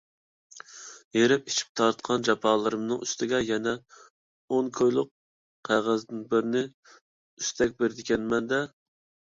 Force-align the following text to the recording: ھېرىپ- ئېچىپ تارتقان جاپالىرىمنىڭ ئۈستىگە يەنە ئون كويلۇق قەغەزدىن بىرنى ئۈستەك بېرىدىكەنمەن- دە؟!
ھېرىپ- 1.17 1.43
ئېچىپ 1.51 1.69
تارتقان 1.81 2.25
جاپالىرىمنىڭ 2.29 3.03
ئۈستىگە 3.07 3.43
يەنە 3.51 3.75
ئون 4.57 4.73
كويلۇق 4.81 5.13
قەغەزدىن 5.71 6.27
بىرنى 6.35 6.67
ئۈستەك 6.71 7.81
بېرىدىكەنمەن- 7.83 8.49
دە؟! 8.55 8.67